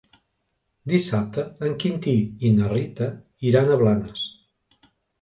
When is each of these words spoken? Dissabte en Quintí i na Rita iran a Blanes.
Dissabte 0.93 1.43
en 1.69 1.77
Quintí 1.85 2.15
i 2.49 2.53
na 2.57 2.73
Rita 2.75 3.13
iran 3.53 3.71
a 3.71 3.81
Blanes. 3.87 4.29